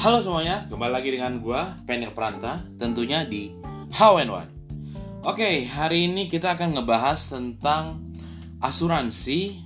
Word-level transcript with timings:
Halo 0.00 0.24
semuanya, 0.24 0.64
kembali 0.72 0.96
lagi 0.96 1.12
dengan 1.12 1.44
gua 1.44 1.76
Penil 1.84 2.16
Pranta, 2.16 2.64
tentunya 2.80 3.28
di 3.28 3.52
How 3.92 4.16
and 4.16 4.32
Why. 4.32 4.48
Oke, 5.28 5.68
hari 5.68 6.08
ini 6.08 6.24
kita 6.24 6.56
akan 6.56 6.72
ngebahas 6.72 7.20
tentang 7.28 8.00
asuransi 8.64 9.60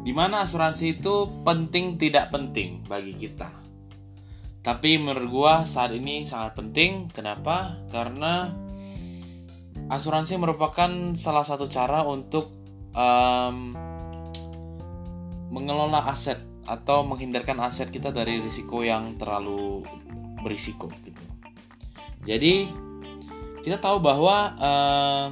Di 0.00 0.12
mana 0.16 0.48
asuransi 0.48 0.96
itu 0.96 1.28
penting 1.44 2.00
tidak 2.00 2.32
penting 2.32 2.88
bagi 2.88 3.12
kita 3.12 3.52
Tapi 4.64 4.96
menurut 4.96 5.28
gua 5.28 5.68
saat 5.68 5.92
ini 5.92 6.24
sangat 6.24 6.56
penting 6.56 7.12
Kenapa? 7.12 7.84
Karena 7.92 8.48
asuransi 9.92 10.40
merupakan 10.40 11.12
salah 11.12 11.44
satu 11.44 11.68
cara 11.68 12.00
untuk 12.00 12.48
um, 12.96 13.76
mengelola 15.52 16.00
aset 16.08 16.51
atau 16.66 17.02
menghindarkan 17.02 17.58
aset 17.62 17.90
kita 17.90 18.14
dari 18.14 18.38
risiko 18.38 18.86
yang 18.86 19.18
terlalu 19.18 19.82
berisiko 20.42 20.90
gitu. 21.02 21.22
Jadi 22.22 22.70
kita 23.62 23.78
tahu 23.78 24.02
bahwa 24.02 24.36
uh, 24.58 25.28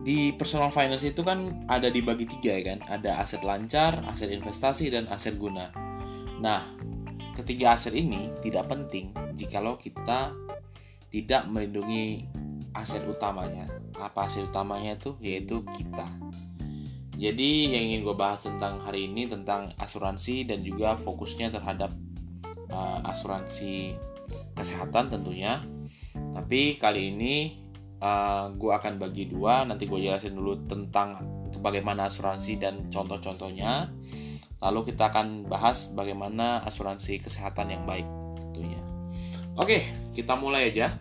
di 0.00 0.32
personal 0.34 0.72
finance 0.72 1.04
itu 1.06 1.20
kan 1.20 1.66
ada 1.68 1.92
dibagi 1.92 2.26
tiga 2.26 2.58
ya 2.58 2.62
kan, 2.74 2.78
ada 2.88 3.20
aset 3.22 3.44
lancar, 3.44 4.02
aset 4.08 4.32
investasi 4.32 4.90
dan 4.90 5.06
aset 5.12 5.36
guna. 5.36 5.70
Nah, 6.40 6.64
ketiga 7.36 7.76
aset 7.76 7.94
ini 7.94 8.32
tidak 8.42 8.66
penting 8.70 9.12
jikalau 9.36 9.76
kita 9.76 10.32
tidak 11.10 11.46
melindungi 11.50 12.26
aset 12.74 13.02
utamanya. 13.06 13.68
Apa 13.98 14.26
aset 14.30 14.46
utamanya 14.46 14.96
itu? 14.96 15.14
Yaitu 15.20 15.62
kita 15.74 16.06
jadi 17.20 17.76
yang 17.76 17.82
ingin 17.92 18.00
gue 18.08 18.16
bahas 18.16 18.48
tentang 18.48 18.80
hari 18.80 19.04
ini 19.04 19.28
tentang 19.28 19.76
asuransi 19.76 20.48
dan 20.48 20.64
juga 20.64 20.96
fokusnya 20.96 21.52
terhadap 21.52 21.92
uh, 22.72 23.04
asuransi 23.04 23.92
kesehatan 24.56 25.12
tentunya. 25.12 25.60
Tapi 26.32 26.80
kali 26.80 27.12
ini 27.12 27.60
uh, 28.00 28.48
gue 28.56 28.72
akan 28.72 28.96
bagi 28.96 29.28
dua. 29.28 29.68
Nanti 29.68 29.84
gue 29.84 30.00
jelasin 30.00 30.32
dulu 30.32 30.64
tentang 30.64 31.20
bagaimana 31.60 32.08
asuransi 32.08 32.56
dan 32.56 32.88
contoh-contohnya. 32.88 33.92
Lalu 34.64 34.80
kita 34.88 35.12
akan 35.12 35.44
bahas 35.44 35.92
bagaimana 35.92 36.64
asuransi 36.64 37.20
kesehatan 37.20 37.68
yang 37.68 37.84
baik 37.84 38.08
tentunya. 38.40 38.80
Oke, 39.60 39.84
kita 40.16 40.40
mulai 40.40 40.72
aja. 40.72 40.96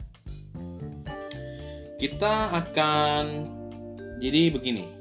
Kita 1.96 2.52
akan 2.52 3.24
jadi 4.20 4.52
begini 4.52 4.99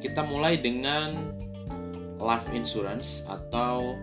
kita 0.00 0.24
mulai 0.24 0.58
dengan 0.58 1.36
life 2.16 2.48
insurance 2.56 3.24
atau 3.28 3.96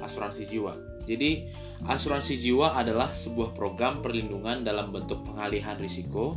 asuransi 0.00 0.48
jiwa. 0.48 0.74
Jadi, 1.06 1.46
asuransi 1.86 2.34
jiwa 2.40 2.74
adalah 2.74 3.14
sebuah 3.14 3.54
program 3.54 4.02
perlindungan 4.02 4.66
dalam 4.66 4.90
bentuk 4.90 5.22
pengalihan 5.22 5.78
risiko 5.78 6.34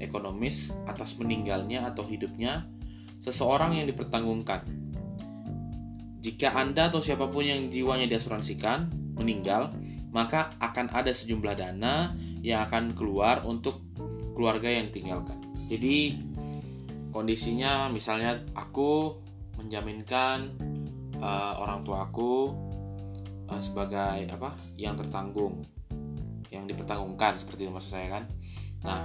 ekonomis 0.00 0.72
atas 0.86 1.18
meninggalnya 1.18 1.84
atau 1.90 2.06
hidupnya 2.06 2.64
seseorang 3.18 3.76
yang 3.76 3.86
dipertanggungkan. 3.90 4.64
Jika 6.18 6.54
Anda 6.54 6.90
atau 6.90 7.02
siapa 7.02 7.30
pun 7.30 7.46
yang 7.46 7.68
jiwanya 7.70 8.08
diasuransikan 8.10 8.90
meninggal, 9.18 9.74
maka 10.10 10.54
akan 10.58 10.90
ada 10.90 11.12
sejumlah 11.12 11.54
dana 11.58 12.14
yang 12.40 12.64
akan 12.64 12.94
keluar 12.94 13.44
untuk 13.44 13.82
keluarga 14.34 14.70
yang 14.70 14.88
ditinggalkan. 14.90 15.38
Jadi, 15.68 16.16
kondisinya 17.12 17.88
misalnya 17.88 18.44
aku 18.52 19.16
menjaminkan 19.58 20.54
uh, 21.18 21.58
orang 21.58 21.82
tua 21.82 22.06
aku 22.06 22.52
uh, 23.50 23.60
sebagai 23.60 24.28
apa 24.30 24.54
yang 24.78 24.94
tertanggung 24.94 25.64
yang 26.48 26.64
dipertanggungkan 26.64 27.36
seperti 27.36 27.68
itu 27.68 27.72
maksud 27.72 27.92
saya 27.92 28.08
kan. 28.20 28.24
Nah 28.84 29.00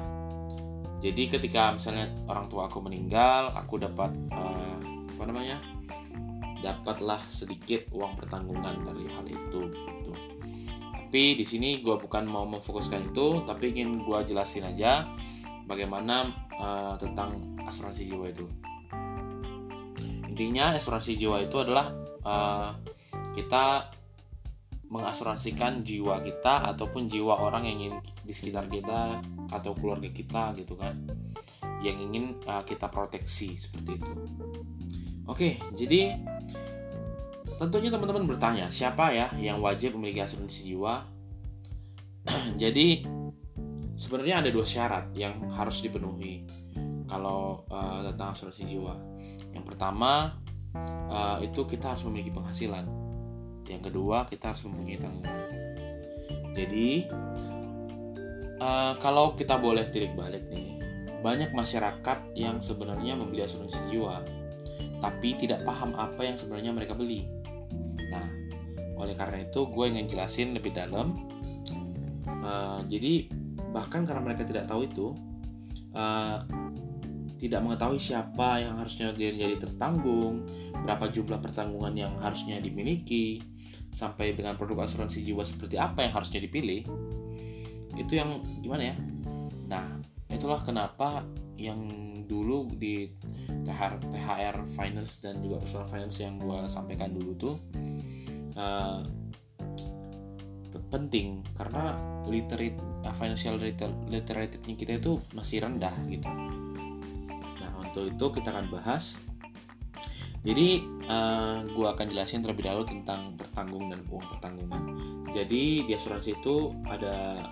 jadi 1.03 1.35
ketika 1.35 1.75
misalnya 1.75 2.07
orang 2.31 2.47
tua 2.47 2.72
aku 2.72 2.79
meninggal 2.79 3.51
aku 3.51 3.75
dapat 3.75 4.11
uh, 4.31 4.79
apa 5.19 5.23
namanya 5.27 5.59
dapatlah 6.63 7.19
sedikit 7.27 7.91
uang 7.91 8.16
pertanggungan 8.16 8.88
dari 8.88 9.11
hal 9.11 9.25
itu 9.27 9.67
gitu. 9.67 10.13
Tapi 10.95 11.35
di 11.35 11.45
sini 11.45 11.83
gue 11.83 11.94
bukan 12.00 12.23
mau 12.23 12.47
memfokuskan 12.47 13.11
itu 13.11 13.44
tapi 13.44 13.75
ingin 13.75 14.01
gue 14.07 14.19
jelasin 14.31 14.63
aja 14.63 15.11
bagaimana 15.66 16.29
uh, 16.56 16.96
tentang 17.00 17.57
asuransi 17.63 18.07
jiwa 18.07 18.25
itu. 18.29 18.46
Intinya 20.28 20.74
asuransi 20.74 21.13
jiwa 21.13 21.46
itu 21.46 21.56
adalah 21.62 21.94
uh, 22.25 22.69
kita 23.34 23.94
mengasuransikan 24.94 25.81
jiwa 25.81 26.22
kita 26.22 26.69
ataupun 26.69 27.09
jiwa 27.09 27.41
orang 27.41 27.66
yang 27.66 27.78
ingin 27.81 27.96
di 28.22 28.34
sekitar 28.34 28.69
kita 28.69 29.18
atau 29.50 29.74
keluarga 29.74 30.06
kita 30.13 30.53
gitu 30.53 30.78
kan 30.78 30.94
yang 31.81 31.97
ingin 31.97 32.38
uh, 32.45 32.62
kita 32.62 32.88
proteksi 32.88 33.57
seperti 33.57 33.97
itu. 33.97 34.13
Oke, 35.25 35.57
jadi 35.74 36.19
tentunya 37.57 37.90
teman-teman 37.90 38.28
bertanya 38.28 38.69
siapa 38.69 39.12
ya 39.16 39.28
yang 39.40 39.59
wajib 39.59 39.97
memiliki 39.97 40.22
asuransi 40.22 40.74
jiwa? 40.74 41.03
jadi 42.62 43.03
sebenarnya 44.03 44.43
ada 44.43 44.49
dua 44.51 44.67
syarat 44.67 45.15
yang 45.15 45.47
harus 45.55 45.79
dipenuhi 45.79 46.43
kalau 47.07 47.63
uh, 47.71 48.03
tentang 48.11 48.35
asuransi 48.35 48.67
jiwa. 48.67 48.99
Yang 49.55 49.63
pertama 49.71 50.35
uh, 51.07 51.39
itu 51.39 51.63
kita 51.63 51.95
harus 51.95 52.03
memiliki 52.03 52.35
penghasilan. 52.35 52.83
Yang 53.63 53.81
kedua 53.87 54.27
kita 54.27 54.51
harus 54.51 54.67
mempunyai 54.67 54.99
tanggungan. 54.99 55.39
Jadi 56.51 57.07
uh, 58.59 58.93
kalau 58.99 59.39
kita 59.39 59.55
boleh 59.55 59.87
tilik 59.87 60.11
balik 60.19 60.51
nih, 60.51 60.83
banyak 61.23 61.55
masyarakat 61.55 62.35
yang 62.35 62.59
sebenarnya 62.59 63.15
membeli 63.15 63.47
asuransi 63.47 63.79
jiwa, 63.87 64.19
tapi 64.99 65.39
tidak 65.39 65.63
paham 65.63 65.95
apa 65.95 66.27
yang 66.27 66.35
sebenarnya 66.35 66.75
mereka 66.75 66.91
beli. 66.91 67.23
Nah, 68.11 68.27
oleh 68.99 69.15
karena 69.15 69.47
itu 69.47 69.63
gue 69.63 69.85
ingin 69.87 70.11
jelasin 70.11 70.51
lebih 70.51 70.75
dalam. 70.75 71.15
Uh, 72.43 72.83
jadi 72.91 73.31
bahkan 73.73 74.06
karena 74.06 74.22
mereka 74.22 74.45
tidak 74.45 74.69
tahu 74.69 74.85
itu 74.85 75.07
uh, 75.97 76.39
tidak 77.41 77.59
mengetahui 77.59 78.00
siapa 78.00 78.63
yang 78.63 78.79
harusnya 78.79 79.11
jadi 79.11 79.59
tertanggung 79.59 80.47
berapa 80.72 81.11
jumlah 81.11 81.44
pertanggungan 81.44 81.91
yang 81.97 82.13
harusnya 82.22 82.62
dimiliki 82.62 83.44
sampai 83.91 84.38
dengan 84.38 84.56
produk 84.56 84.88
asuransi 84.88 85.25
jiwa 85.25 85.44
seperti 85.44 85.75
apa 85.75 86.07
yang 86.07 86.13
harusnya 86.16 86.39
dipilih 86.39 86.88
itu 87.94 88.13
yang 88.17 88.41
gimana 88.62 88.94
ya? 88.94 88.95
Nah 89.69 89.85
itulah 90.29 90.62
kenapa 90.66 91.22
yang 91.57 91.78
dulu 92.25 92.73
di 92.73 93.13
THR, 93.63 94.01
THR 94.01 94.57
Finance 94.73 95.22
dan 95.22 95.44
juga 95.44 95.62
personal 95.62 95.85
finance 95.85 96.17
yang 96.23 96.41
gue 96.41 96.57
sampaikan 96.66 97.13
dulu 97.13 97.31
tuh 97.38 97.56
uh, 98.57 99.06
penting 100.93 101.41
karena 101.57 101.97
literate 102.29 102.77
uh, 103.01 103.15
financial 103.17 103.57
literature-nya 104.05 104.75
kita 104.77 105.01
itu 105.01 105.17
masih 105.33 105.65
rendah 105.65 105.97
gitu. 106.05 106.29
Nah 107.57 107.71
untuk 107.81 108.13
itu 108.13 108.25
kita 108.29 108.53
akan 108.53 108.69
bahas. 108.69 109.17
Jadi 110.43 110.83
uh, 111.07 111.63
gue 111.65 111.87
akan 111.87 112.11
jelasin 112.11 112.43
terlebih 112.43 112.67
dahulu 112.67 112.83
tentang 112.85 113.33
tertanggung 113.39 113.89
dan 113.89 114.05
uang 114.11 114.27
pertanggungan. 114.37 114.81
Jadi 115.31 115.87
di 115.87 115.91
asuransi 115.95 116.37
itu 116.37 116.69
ada 116.85 117.47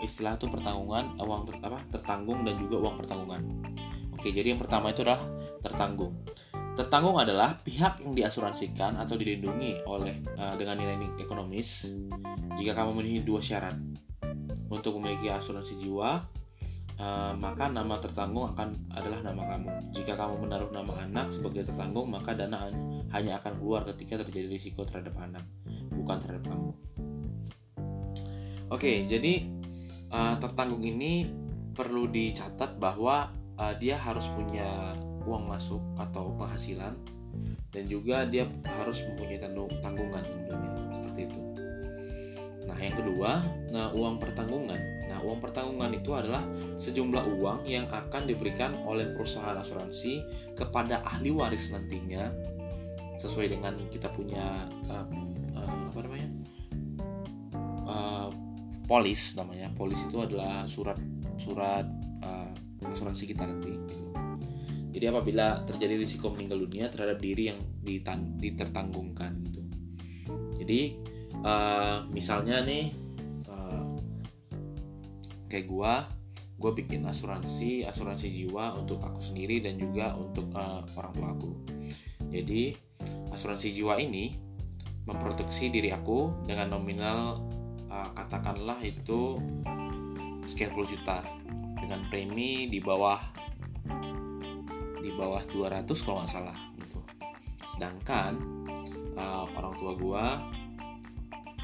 istilah 0.00 0.40
itu 0.40 0.48
pertanggungan 0.48 1.20
uang 1.20 1.44
ter, 1.44 1.60
apa 1.60 1.84
tertanggung 1.92 2.46
dan 2.46 2.56
juga 2.56 2.88
uang 2.88 2.96
pertanggungan. 3.04 3.42
Oke 4.16 4.32
jadi 4.32 4.56
yang 4.56 4.60
pertama 4.62 4.94
itu 4.94 5.04
adalah 5.04 5.20
tertanggung. 5.60 6.16
Tertanggung 6.80 7.20
adalah 7.20 7.60
pihak 7.60 8.00
yang 8.00 8.16
diasuransikan 8.16 8.96
atau 8.96 9.12
dilindungi 9.12 9.84
oleh 9.84 10.24
uh, 10.40 10.56
dengan 10.56 10.80
nilai 10.80 11.12
ekonomis 11.20 11.92
jika 12.56 12.72
kamu 12.72 12.96
memenuhi 12.96 13.20
dua 13.20 13.36
syarat. 13.36 13.76
Untuk 14.72 14.96
memiliki 14.96 15.28
asuransi 15.28 15.76
jiwa, 15.76 16.24
uh, 16.96 17.36
maka 17.36 17.68
nama 17.68 18.00
tertanggung 18.00 18.56
akan 18.56 18.96
adalah 18.96 19.20
nama 19.20 19.44
kamu. 19.52 19.92
Jika 19.92 20.16
kamu 20.16 20.48
menaruh 20.48 20.72
nama 20.72 21.04
anak 21.04 21.36
sebagai 21.36 21.68
tertanggung, 21.68 22.08
maka 22.08 22.32
dana 22.32 22.72
hanya 23.12 23.36
akan 23.44 23.60
keluar 23.60 23.84
ketika 23.84 24.24
terjadi 24.24 24.48
risiko 24.48 24.80
terhadap 24.88 25.12
anak, 25.20 25.44
bukan 25.92 26.16
terhadap 26.16 26.48
kamu. 26.48 26.72
Oke, 28.72 29.04
jadi 29.04 29.52
uh, 30.16 30.40
tertanggung 30.40 30.80
ini 30.80 31.28
perlu 31.76 32.08
dicatat 32.08 32.80
bahwa 32.80 33.28
uh, 33.60 33.76
dia 33.76 34.00
harus 34.00 34.24
punya 34.32 34.96
uang 35.26 35.44
masuk 35.48 35.82
atau 36.00 36.32
penghasilan 36.36 36.94
dan 37.70 37.84
juga 37.86 38.26
dia 38.26 38.46
harus 38.66 39.02
mempunyai 39.06 39.38
tanggungan 39.78 40.24
tentunya 40.26 40.70
seperti 40.90 41.20
itu. 41.30 41.40
Nah, 42.66 42.78
yang 42.78 42.94
kedua, 42.98 43.30
nah 43.70 43.90
uang 43.94 44.22
pertanggungan. 44.22 44.78
Nah, 45.10 45.18
uang 45.26 45.42
pertanggungan 45.42 45.90
itu 45.94 46.10
adalah 46.14 46.42
sejumlah 46.78 47.24
uang 47.38 47.66
yang 47.66 47.86
akan 47.90 48.26
diberikan 48.26 48.74
oleh 48.86 49.10
perusahaan 49.14 49.58
asuransi 49.58 50.22
kepada 50.54 51.02
ahli 51.02 51.34
waris 51.34 51.74
nantinya 51.74 52.30
sesuai 53.18 53.52
dengan 53.52 53.74
kita 53.90 54.08
punya 54.14 54.64
uh, 54.88 55.04
uh, 55.52 55.92
apa 55.92 55.98
namanya 56.08 56.28
uh, 57.84 58.28
polis 58.88 59.36
namanya 59.36 59.68
polis 59.76 60.00
itu 60.08 60.24
adalah 60.24 60.64
surat 60.64 60.96
surat 61.36 61.84
uh, 62.24 62.48
asuransi 62.88 63.28
kita 63.28 63.44
nanti 63.44 63.76
jadi 64.90 65.14
apabila 65.14 65.62
terjadi 65.66 65.94
risiko 65.94 66.34
meninggal 66.34 66.66
dunia 66.66 66.90
terhadap 66.90 67.22
diri 67.22 67.54
yang 67.54 67.60
ditertanggungkan 68.38 69.32
gitu. 69.46 69.62
Jadi 70.60 70.80
uh, 71.46 72.04
misalnya 72.10 72.60
nih 72.66 72.90
uh, 73.46 73.86
kayak 75.46 75.66
gua 75.70 76.10
gue 76.60 76.72
bikin 76.76 77.08
asuransi 77.08 77.88
asuransi 77.88 78.28
jiwa 78.28 78.76
untuk 78.76 79.00
aku 79.00 79.32
sendiri 79.32 79.64
dan 79.64 79.80
juga 79.80 80.12
untuk 80.12 80.52
uh, 80.52 80.84
orang 80.92 81.12
tua 81.16 81.28
aku. 81.32 81.52
Jadi 82.28 82.76
asuransi 83.32 83.72
jiwa 83.72 83.96
ini 83.96 84.36
memproteksi 85.08 85.72
diri 85.72 85.88
aku 85.88 86.44
dengan 86.44 86.76
nominal 86.76 87.48
uh, 87.88 88.12
katakanlah 88.12 88.76
itu 88.84 89.40
sekian 90.44 90.76
puluh 90.76 90.84
juta 90.84 91.24
dengan 91.80 92.04
premi 92.12 92.68
di 92.68 92.76
bawah 92.76 93.39
di 95.00 95.10
bawah 95.16 95.42
200 95.48 95.84
kalau 96.04 96.22
nggak 96.22 96.32
salah 96.32 96.58
gitu. 96.76 97.00
Sedangkan 97.66 98.36
uh, 99.16 99.48
orang 99.56 99.74
tua 99.80 99.92
gua 99.96 100.26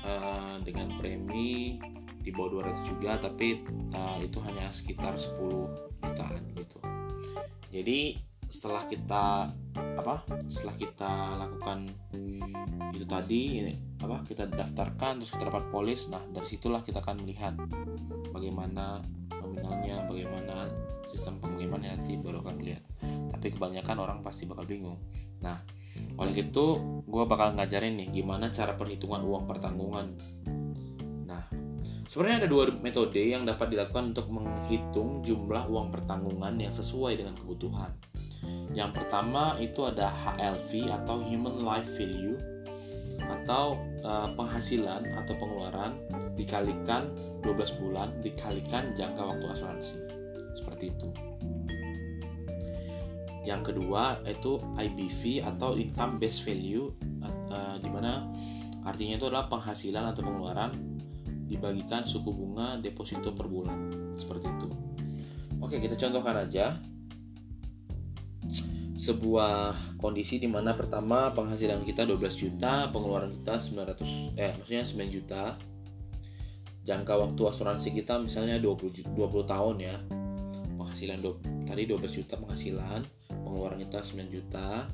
uh, 0.04 0.56
dengan 0.64 0.96
premi 0.96 1.78
di 2.20 2.30
bawah 2.34 2.64
200 2.64 2.82
juga 2.82 3.20
tapi 3.22 3.62
uh, 3.94 4.18
itu 4.18 4.42
hanya 4.42 4.72
sekitar 4.72 5.14
10 5.14 5.36
jutaan 6.02 6.42
gitu. 6.58 6.78
Jadi 7.70 8.18
setelah 8.46 8.86
kita 8.86 9.50
apa 9.74 10.22
setelah 10.46 10.76
kita 10.78 11.12
lakukan 11.34 11.90
itu 12.94 13.06
tadi 13.06 13.42
apa 13.98 14.22
kita 14.22 14.46
daftarkan 14.46 15.18
terus 15.18 15.34
kita 15.34 15.50
dapat 15.50 15.66
polis 15.74 16.06
nah 16.06 16.22
dari 16.30 16.46
situlah 16.46 16.80
kita 16.86 17.02
akan 17.02 17.26
melihat 17.26 17.58
bagaimana 18.30 19.02
nominalnya 19.34 20.06
bagaimana 20.06 20.70
sistem 21.10 21.42
pengiriman 21.42 21.82
nanti 21.82 22.14
baru 22.22 22.38
akan 22.46 22.54
melihat 22.62 22.82
tapi 23.46 23.54
kebanyakan 23.54 23.96
orang 24.02 24.18
pasti 24.26 24.42
bakal 24.50 24.66
bingung 24.66 24.98
nah 25.38 25.62
oleh 26.18 26.34
itu 26.34 26.66
gue 27.06 27.24
bakal 27.30 27.54
ngajarin 27.54 27.94
nih 27.94 28.10
gimana 28.10 28.50
cara 28.50 28.74
perhitungan 28.74 29.22
uang 29.22 29.46
pertanggungan 29.46 30.18
Sebenarnya 32.06 32.46
ada 32.46 32.48
dua 32.48 32.70
metode 32.70 33.18
yang 33.18 33.42
dapat 33.42 33.74
dilakukan 33.74 34.14
untuk 34.14 34.30
menghitung 34.30 35.26
jumlah 35.26 35.66
uang 35.66 35.90
pertanggungan 35.90 36.54
yang 36.54 36.70
sesuai 36.70 37.18
dengan 37.18 37.34
kebutuhan. 37.34 37.90
Yang 38.70 39.02
pertama 39.02 39.58
itu 39.58 39.82
ada 39.82 40.06
HLV 40.06 40.86
atau 41.02 41.18
Human 41.18 41.66
Life 41.66 41.90
Value 41.98 42.38
atau 43.26 43.74
uh, 44.06 44.30
penghasilan 44.38 45.02
atau 45.02 45.34
pengeluaran 45.34 45.98
dikalikan 46.38 47.10
12 47.42 47.82
bulan 47.82 48.14
dikalikan 48.22 48.94
jangka 48.94 49.26
waktu 49.26 49.46
asuransi. 49.50 49.98
Seperti 50.54 50.94
itu. 50.94 51.10
Yang 53.46 53.72
kedua 53.72 54.18
itu 54.26 54.58
IBV 54.74 55.46
atau 55.46 55.78
Income 55.78 56.18
Based 56.18 56.42
Value 56.42 56.90
uh, 57.22 57.78
di 57.78 57.86
mana 57.86 58.26
artinya 58.82 59.18
itu 59.18 59.26
adalah 59.30 59.46
penghasilan 59.46 60.14
atau 60.14 60.22
pengeluaran 60.26 60.70
dibagikan 61.46 62.02
suku 62.02 62.34
bunga 62.34 62.78
deposito 62.82 63.30
per 63.30 63.46
bulan 63.46 64.10
seperti 64.18 64.50
itu 64.50 64.68
oke 65.62 65.78
kita 65.78 65.94
contohkan 65.94 66.42
aja 66.42 66.74
sebuah 68.96 69.76
kondisi 70.00 70.40
di 70.40 70.48
mana 70.48 70.72
pertama 70.72 71.28
penghasilan 71.36 71.84
kita 71.84 72.08
12 72.08 72.32
juta, 72.32 72.88
pengeluaran 72.88 73.28
kita 73.28 73.60
900 73.60 74.40
eh 74.40 74.56
maksudnya 74.56 74.84
9 74.88 75.12
juta. 75.12 75.44
Jangka 76.80 77.14
waktu 77.18 77.42
asuransi 77.44 77.92
kita 77.92 78.16
misalnya 78.16 78.56
20 78.56 79.12
20 79.12 79.20
tahun 79.44 79.76
ya. 79.84 79.96
Penghasilan 80.80 81.20
do, 81.20 81.36
tadi 81.68 81.84
12 81.84 82.08
juta 82.08 82.40
penghasilan, 82.40 83.04
pengeluaran 83.46 83.78
kita 83.86 84.02
9 84.02 84.34
juta. 84.34 84.90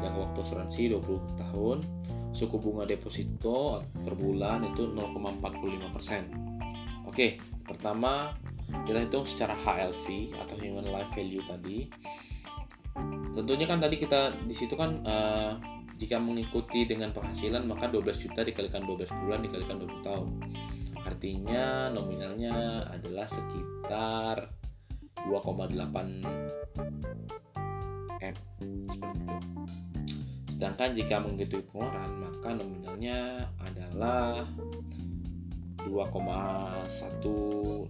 Jangka 0.00 0.16
waktu 0.16 0.40
asuransi 0.40 0.96
20 0.96 1.36
tahun 1.36 1.84
suku 2.30 2.62
bunga 2.62 2.86
deposito 2.86 3.82
per 3.92 4.14
bulan 4.16 4.64
itu 4.64 4.96
0,45%. 4.96 7.04
Oke, 7.10 7.42
pertama 7.66 8.30
kita 8.86 9.02
hitung 9.02 9.26
secara 9.26 9.58
HLV 9.58 10.30
atau 10.38 10.54
Human 10.62 10.86
Life 10.88 11.10
Value 11.12 11.42
tadi. 11.42 11.90
Tentunya 13.34 13.66
kan 13.66 13.82
tadi 13.82 13.98
kita 13.98 14.30
di 14.46 14.54
situ 14.54 14.78
kan 14.78 15.02
uh, 15.02 15.58
jika 15.98 16.22
mengikuti 16.22 16.86
dengan 16.86 17.10
penghasilan 17.12 17.66
maka 17.66 17.90
12 17.90 18.30
juta 18.30 18.46
dikalikan 18.46 18.86
12 18.86 19.10
bulan 19.26 19.42
dikalikan 19.42 19.82
20 19.82 20.06
tahun. 20.06 20.38
Artinya 21.02 21.90
nominalnya 21.90 22.86
adalah 22.94 23.26
sekitar 23.26 24.54
2,8 25.26 27.39
M 28.20 28.36
seperti 28.88 29.18
itu. 29.24 29.36
Sedangkan 30.52 30.92
jika 30.92 31.24
mengikuti 31.24 31.64
pengeluaran, 31.72 32.20
maka 32.20 32.48
nominalnya 32.52 33.48
adalah 33.64 34.44
2,160 35.88 37.88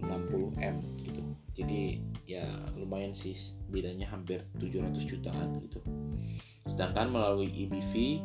M 0.55 0.75
gitu. 1.03 1.21
Jadi 1.51 1.99
ya 2.23 2.47
lumayan 2.79 3.11
sih 3.11 3.35
bedanya 3.67 4.07
hampir 4.07 4.39
700 4.55 5.03
jutaan 5.03 5.59
gitu. 5.67 5.83
Sedangkan 6.63 7.11
melalui 7.11 7.51
EBV 7.51 8.23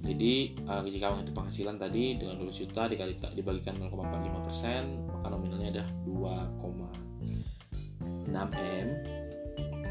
jadi 0.00 0.56
uh, 0.64 0.80
jika 0.88 1.12
menghitung 1.12 1.36
penghasilan 1.36 1.76
tadi 1.76 2.16
dengan 2.16 2.40
12 2.40 2.64
juta 2.64 2.88
dikali 2.88 3.20
dibagikan 3.36 3.76
0,45 3.76 4.48
persen 4.48 5.04
maka 5.04 5.28
nominalnya 5.28 5.68
ada 5.76 5.84
2,6 6.08 8.32
m 8.32 8.88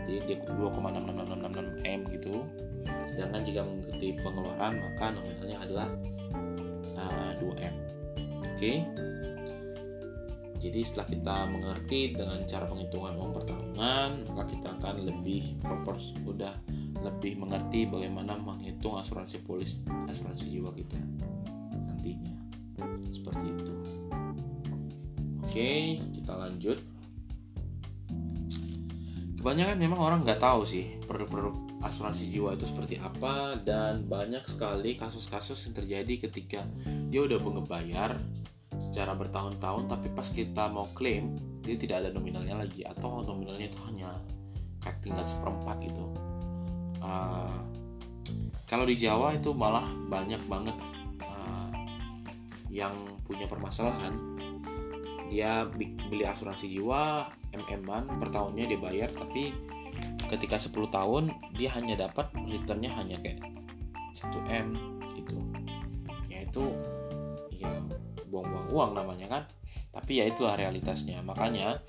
jadi 0.10 0.18
dia 0.26 0.38
2,66666 0.50 1.86
m 1.86 2.02
gitu. 2.18 2.36
Sedangkan 3.06 3.42
jika 3.46 3.62
mengikuti 3.62 4.18
pengeluaran 4.18 4.74
maka 4.82 5.14
nominalnya 5.14 5.58
adalah 5.62 5.88
uh, 6.98 7.32
2M 7.38 7.76
oke. 8.42 8.56
Okay? 8.58 8.78
jadi 10.60 10.84
setelah 10.84 11.08
kita 11.08 11.36
mengerti 11.48 12.00
dengan 12.12 12.44
cara 12.44 12.68
penghitungan 12.68 13.16
uang 13.16 13.32
pertanggungan 13.32 14.10
maka 14.28 14.44
kita 14.52 14.68
akan 14.76 15.08
lebih 15.08 15.56
propors 15.64 16.12
udah 16.28 16.52
lebih 17.00 17.40
mengerti 17.40 17.88
bagaimana 17.88 18.36
menghitung 18.36 19.00
asuransi 19.00 19.40
polis 19.48 19.80
asuransi 20.12 20.52
jiwa 20.52 20.76
kita 20.76 21.00
nantinya. 21.72 22.36
Seperti 23.08 23.46
itu. 23.56 23.74
Oke 25.40 25.72
kita 26.12 26.36
lanjut 26.36 26.78
kebanyakan 29.40 29.80
memang 29.80 30.00
orang 30.04 30.20
nggak 30.28 30.44
tahu 30.44 30.68
sih 30.68 31.00
produk-produk 31.08 31.56
asuransi 31.80 32.28
jiwa 32.28 32.60
itu 32.60 32.68
seperti 32.68 33.00
apa 33.00 33.56
dan 33.64 34.04
banyak 34.04 34.44
sekali 34.44 35.00
kasus-kasus 35.00 35.64
yang 35.64 35.80
terjadi 35.80 36.28
ketika 36.28 36.68
dia 37.08 37.24
udah 37.24 37.40
ngebayar 37.40 38.20
secara 38.92 39.16
bertahun-tahun 39.16 39.88
tapi 39.88 40.12
pas 40.12 40.28
kita 40.28 40.68
mau 40.68 40.92
klaim 40.92 41.40
dia 41.64 41.80
tidak 41.80 42.04
ada 42.04 42.10
nominalnya 42.12 42.68
lagi 42.68 42.84
atau 42.84 43.24
nominalnya 43.24 43.72
itu 43.72 43.80
hanya 43.88 44.12
kayak 44.84 45.00
tinggal 45.04 45.24
seperempat 45.24 45.76
gitu. 45.88 46.04
Uh, 47.00 47.60
kalau 48.68 48.84
di 48.84 49.00
Jawa 49.00 49.36
itu 49.36 49.56
malah 49.56 49.88
banyak 50.12 50.40
banget 50.52 50.76
uh, 51.24 51.72
yang 52.68 52.96
punya 53.24 53.48
permasalahan 53.48 54.16
dia 55.30 55.64
beli 56.10 56.26
asuransi 56.26 56.66
jiwa 56.68 57.30
mm-an 57.54 58.18
per 58.18 58.30
tahunnya 58.34 58.66
dia 58.66 58.80
bayar 58.82 59.10
tapi 59.14 59.54
ketika 60.30 60.62
10 60.62 60.74
tahun 60.90 61.24
dia 61.58 61.74
hanya 61.74 62.10
dapat 62.10 62.30
returnnya 62.46 62.94
hanya 62.94 63.18
kayak 63.22 63.42
1 64.14 64.30
M 64.50 64.68
gitu. 65.18 65.38
Ya 66.30 66.46
itu 66.46 66.64
ya 67.56 67.72
buang-buang 68.30 68.68
uang 68.70 68.92
namanya 68.98 69.28
kan. 69.30 69.44
Tapi 69.90 70.22
ya 70.22 70.26
itulah 70.30 70.54
realitasnya. 70.54 71.22
Makanya 71.26 71.82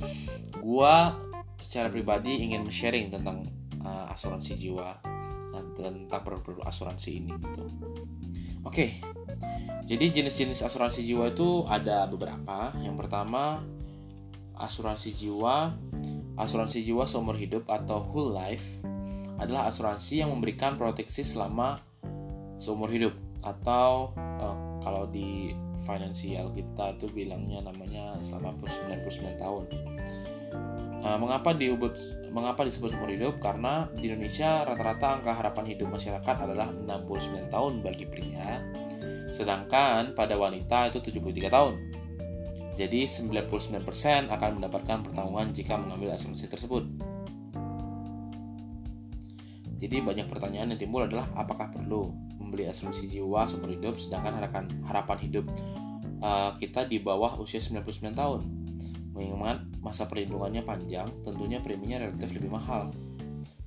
gua 0.64 1.16
secara 1.60 1.92
pribadi 1.92 2.40
ingin 2.40 2.64
sharing 2.72 3.12
tentang 3.12 3.44
uh, 3.84 4.08
asuransi 4.08 4.56
jiwa 4.56 4.96
dan 5.52 5.64
tentang 5.76 6.22
produk-produk 6.24 6.64
asuransi 6.64 7.20
ini 7.20 7.36
gitu 7.36 7.68
oke. 8.64 8.86
Jadi 9.90 10.06
jenis-jenis 10.22 10.62
asuransi 10.62 11.02
jiwa 11.02 11.34
itu 11.34 11.66
ada 11.66 12.06
beberapa. 12.06 12.70
Yang 12.78 12.96
pertama 13.06 13.64
asuransi 14.54 15.10
jiwa. 15.10 15.74
Asuransi 16.38 16.86
jiwa 16.86 17.04
seumur 17.04 17.36
hidup 17.36 17.66
atau 17.66 18.00
whole 18.00 18.32
life 18.32 18.64
adalah 19.40 19.66
asuransi 19.66 20.22
yang 20.22 20.30
memberikan 20.30 20.78
proteksi 20.78 21.26
selama 21.26 21.82
seumur 22.60 22.86
hidup. 22.92 23.16
Atau 23.42 24.14
uh, 24.16 24.56
kalau 24.84 25.08
di 25.08 25.56
finansial 25.82 26.52
kita 26.54 26.94
tuh 27.00 27.10
bilangnya 27.10 27.64
namanya 27.64 28.14
selama 28.22 28.54
99 28.62 29.42
tahun. 29.42 29.64
uh, 31.00 31.16
mengapa 31.16 31.56
diubut 31.56 31.96
mengapa 32.30 32.62
disebut 32.66 32.94
seumur 32.94 33.10
hidup? 33.10 33.42
Karena 33.42 33.90
di 33.92 34.10
Indonesia 34.10 34.62
rata-rata 34.62 35.18
angka 35.18 35.32
harapan 35.34 35.64
hidup 35.74 35.90
masyarakat 35.90 36.36
adalah 36.46 36.70
69 36.70 37.50
tahun 37.50 37.72
bagi 37.82 38.06
pria 38.06 38.62
sedangkan 39.30 40.12
pada 40.12 40.34
wanita 40.34 40.90
itu 40.90 40.98
73 40.98 41.48
tahun. 41.50 41.74
Jadi 42.74 43.06
99% 43.06 44.30
akan 44.30 44.50
mendapatkan 44.58 44.98
pertanggungan 45.06 45.54
jika 45.54 45.78
mengambil 45.78 46.14
asuransi 46.14 46.46
tersebut. 46.50 46.84
Jadi 49.80 49.96
banyak 50.04 50.28
pertanyaan 50.28 50.76
yang 50.76 50.80
timbul 50.80 51.08
adalah 51.08 51.24
apakah 51.32 51.72
perlu 51.72 52.12
membeli 52.36 52.68
asuransi 52.68 53.08
jiwa 53.08 53.48
seumur 53.48 53.72
hidup? 53.72 53.96
Sedangkan 53.96 54.36
harapan 54.84 55.18
hidup 55.24 55.48
uh, 56.20 56.52
kita 56.56 56.84
di 56.84 57.00
bawah 57.00 57.40
usia 57.40 57.60
99 57.60 58.12
tahun. 58.12 58.40
Mengingat 59.16 59.64
masa 59.80 60.06
perlindungannya 60.06 60.62
panjang, 60.64 61.08
tentunya 61.24 61.58
preminya 61.60 62.00
relatif 62.00 62.36
lebih 62.36 62.52
mahal 62.52 62.92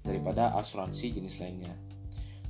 daripada 0.06 0.54
asuransi 0.58 1.20
jenis 1.20 1.42
lainnya. 1.42 1.74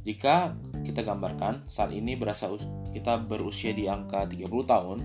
Jika 0.04 0.52
kita 0.84 1.08
gambarkan, 1.08 1.64
saat 1.72 1.96
ini 1.96 2.20
berasa 2.20 2.52
kita 2.92 3.24
berusia 3.24 3.72
di 3.72 3.88
angka 3.88 4.28
30 4.28 4.52
tahun 4.68 5.00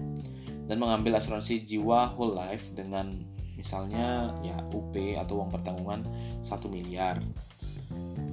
dan 0.67 0.77
mengambil 0.77 1.23
asuransi 1.23 1.63
jiwa 1.63 2.13
whole 2.19 2.35
life 2.35 2.75
dengan 2.75 3.15
misalnya 3.59 4.35
ya 4.43 4.59
UP 4.71 4.95
atau 5.19 5.43
uang 5.43 5.51
pertanggungan 5.51 6.07
1 6.43 6.47
miliar 6.71 7.19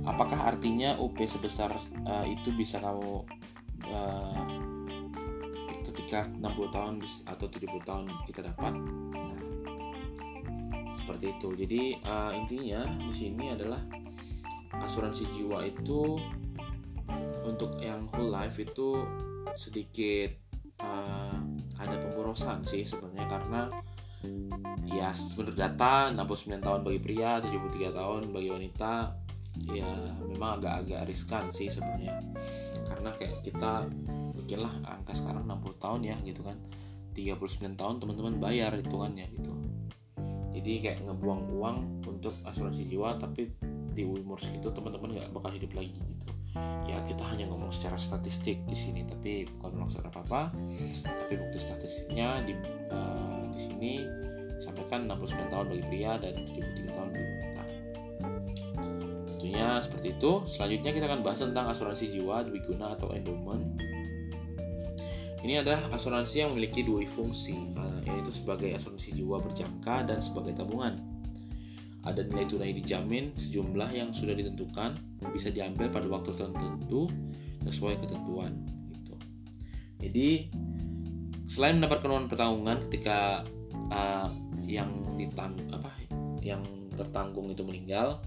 apakah 0.05 0.53
artinya 0.53 0.93
UP 1.01 1.17
sebesar 1.25 1.73
uh, 2.05 2.25
itu 2.29 2.53
bisa 2.53 2.77
kamu 2.77 3.25
uh, 3.89 4.45
ketika 5.89 6.29
60 6.29 6.45
tahun 6.69 6.93
atau 7.25 7.45
70 7.49 7.89
tahun 7.89 8.05
kita 8.29 8.45
dapat 8.53 8.73
nah, 9.17 9.39
seperti 11.05 11.37
itu. 11.37 11.49
Jadi 11.53 11.81
uh, 12.01 12.33
intinya 12.33 12.81
di 12.97 13.13
sini 13.13 13.53
adalah 13.53 13.77
asuransi 14.81 15.29
jiwa 15.37 15.61
itu 15.61 16.17
untuk 17.45 17.77
yang 17.77 18.09
whole 18.09 18.33
life 18.33 18.57
itu 18.57 19.05
sedikit 19.53 20.33
uh, 20.81 21.37
ada 21.77 21.95
pemborosan 22.01 22.65
sih 22.65 22.81
sebenarnya 22.81 23.29
karena 23.29 23.61
ya 24.89 25.13
menurut 25.37 25.53
data 25.53 26.09
69 26.09 26.57
tahun 26.65 26.81
bagi 26.81 26.99
pria 26.99 27.37
73 27.37 27.93
tahun 27.93 28.21
bagi 28.33 28.49
wanita 28.49 28.93
ya 29.69 29.87
memang 30.25 30.59
agak-agak 30.59 31.05
riskan 31.05 31.53
sih 31.53 31.69
sebenarnya. 31.69 32.17
Karena 32.89 33.13
kayak 33.13 33.45
kita 33.45 33.85
bikinlah 34.33 34.73
angka 34.81 35.13
sekarang 35.13 35.45
60 35.45 35.77
tahun 35.77 36.01
ya 36.01 36.17
gitu 36.25 36.41
kan. 36.41 36.57
39 37.13 37.79
tahun 37.79 37.95
teman-teman 38.01 38.41
bayar 38.43 38.75
hitungannya 38.75 39.29
gitu 39.31 39.55
jadi 40.55 40.71
kayak 40.79 40.99
ngebuang 41.03 41.41
uang 41.51 41.77
untuk 42.07 42.31
asuransi 42.47 42.87
jiwa 42.87 43.19
tapi 43.19 43.51
di 43.95 44.03
umur 44.03 44.39
segitu 44.39 44.71
teman-teman 44.71 45.19
nggak 45.19 45.29
bakal 45.35 45.51
hidup 45.51 45.71
lagi 45.75 45.99
gitu 45.99 46.31
ya 46.87 46.99
kita 47.03 47.23
hanya 47.27 47.51
ngomong 47.51 47.71
secara 47.71 47.99
statistik 47.99 48.63
di 48.63 48.75
sini 48.75 49.03
tapi 49.03 49.43
bukan 49.59 49.83
maksud 49.83 50.03
apa 50.07 50.19
apa 50.23 50.41
tapi 51.03 51.33
bukti 51.35 51.59
statistiknya 51.59 52.43
di 52.47 52.55
uh, 52.91 53.43
di 53.51 53.59
sini 53.59 53.91
sampaikan 54.59 55.07
69 55.11 55.51
tahun 55.51 55.65
bagi 55.67 55.83
pria 55.91 56.15
dan 56.15 56.31
73 56.31 56.95
tahun 56.95 57.09
bagi 57.11 57.45
Tentunya 59.45 59.77
seperti 59.77 60.17
itu. 60.17 60.31
Selanjutnya 60.49 60.89
kita 60.89 61.05
akan 61.05 61.21
bahas 61.21 61.37
tentang 61.37 61.69
asuransi 61.69 62.17
jiwa 62.17 62.41
dwiguna 62.49 62.97
atau 62.97 63.13
endowment. 63.13 63.77
Ini 65.45 65.61
adalah 65.61 65.93
asuransi 65.93 66.41
yang 66.41 66.57
memiliki 66.57 66.81
dua 66.81 67.05
fungsi, 67.05 67.53
eh, 67.53 67.99
yaitu 68.09 68.33
sebagai 68.33 68.73
asuransi 68.73 69.13
jiwa 69.13 69.37
berjangka 69.45 70.09
dan 70.09 70.17
sebagai 70.17 70.57
tabungan. 70.57 70.97
Ada 72.01 72.25
nilai 72.25 72.49
tunai 72.49 72.73
dijamin 72.73 73.29
sejumlah 73.37 73.93
yang 73.93 74.09
sudah 74.09 74.33
ditentukan 74.33 74.97
bisa 75.29 75.53
diambil 75.53 75.93
pada 75.93 76.09
waktu 76.09 76.33
tertentu 76.33 77.13
sesuai 77.61 78.01
ketentuan. 78.01 78.57
Gitu. 78.89 79.13
Jadi 80.01 80.29
selain 81.45 81.77
mendapatkan 81.77 82.09
uang 82.09 82.25
pertanggungan 82.25 82.81
ketika 82.89 83.45
uh, 83.93 84.33
yang 84.65 84.89
ditang 85.13 85.53
apa 85.69 85.93
yang 86.41 86.65
tertanggung 86.97 87.53
itu 87.53 87.61
meninggal, 87.61 88.17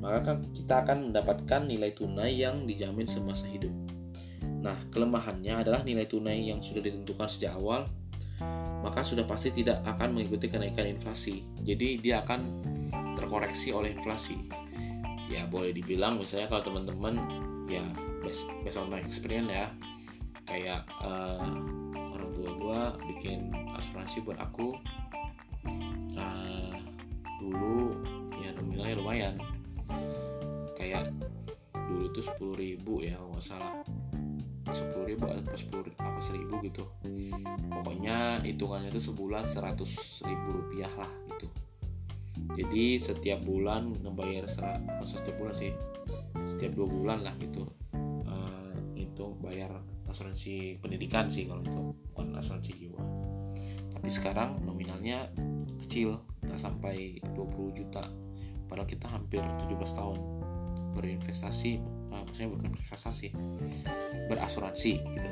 maka 0.00 0.40
kita 0.56 0.80
akan 0.80 1.12
mendapatkan 1.12 1.68
nilai 1.68 1.92
tunai 1.92 2.40
yang 2.40 2.64
dijamin 2.64 3.04
semasa 3.04 3.44
hidup. 3.52 3.72
Nah, 4.62 4.78
kelemahannya 4.94 5.66
adalah 5.66 5.82
nilai 5.82 6.06
tunai 6.06 6.46
yang 6.46 6.62
sudah 6.62 6.86
ditentukan 6.86 7.26
sejak 7.26 7.58
awal, 7.58 7.90
maka 8.86 9.02
sudah 9.02 9.26
pasti 9.26 9.50
tidak 9.50 9.82
akan 9.82 10.14
mengikuti 10.14 10.46
kenaikan 10.46 10.86
inflasi. 10.86 11.42
Jadi 11.66 11.98
dia 11.98 12.22
akan 12.22 12.40
terkoreksi 13.18 13.74
oleh 13.74 13.90
inflasi. 13.90 14.38
Ya, 15.26 15.50
boleh 15.50 15.74
dibilang 15.74 16.22
misalnya 16.22 16.46
kalau 16.46 16.62
teman-teman 16.62 17.18
ya 17.66 17.82
based, 18.22 18.46
based 18.62 18.78
on 18.78 18.86
my 18.86 19.02
experience 19.02 19.50
ya, 19.50 19.66
kayak 20.46 20.86
uh, 21.02 21.42
orang 22.14 22.30
tua 22.34 22.50
gue 22.54 22.80
bikin 23.14 23.50
asuransi 23.74 24.22
buat 24.22 24.38
aku 24.38 24.78
uh, 26.18 26.74
dulu 27.40 27.98
ya 28.42 28.50
nominalnya 28.54 28.96
lumayan 28.98 29.34
kayak 30.76 31.10
dulu 31.72 32.10
tuh 32.14 32.24
sepuluh 32.24 32.54
ribu 32.58 33.02
ya 33.02 33.18
nggak 33.18 33.42
salah 33.42 33.80
sepuluh 34.70 35.10
ribu 35.10 35.26
atau 35.26 35.58
sepuluh 35.58 35.90
apa 35.98 36.20
seribu 36.22 36.62
gitu. 36.62 36.84
Pokoknya 37.66 38.38
hitungannya 38.46 38.94
itu 38.94 39.10
sebulan 39.10 39.50
seratus 39.50 40.22
ribu 40.22 40.62
rupiah 40.62 40.92
lah 40.94 41.10
gitu. 41.34 41.50
Jadi 42.54 43.00
setiap 43.02 43.42
bulan 43.42 43.90
ngebayar 44.06 44.46
serasa 44.46 45.18
setiap 45.18 45.42
bulan 45.42 45.54
sih 45.58 45.72
setiap 46.46 46.78
dua 46.78 46.86
bulan 46.86 47.18
lah 47.26 47.34
gitu. 47.42 47.66
Uh, 48.28 48.72
itu 48.94 49.34
bayar 49.42 49.82
asuransi 50.06 50.78
pendidikan 50.78 51.26
sih 51.26 51.48
kalau 51.48 51.64
itu 51.64 51.80
bukan 52.12 52.36
asuransi 52.38 52.72
jiwa. 52.76 53.02
Tapi 53.92 54.08
sekarang 54.12 54.62
nominalnya 54.62 55.30
kecil 55.82 56.20
nggak 56.42 56.60
sampai 56.60 57.22
20 57.34 57.78
juta. 57.78 58.04
Padahal 58.66 58.88
kita 58.88 59.06
hampir 59.08 59.40
17 59.40 59.98
tahun 59.98 60.18
berinvestasi 60.96 61.80
maksudnya 62.20 62.50
bukan 62.52 62.68
berinvestasi 62.76 63.26
berasuransi 64.28 64.92
gitu. 65.00 65.30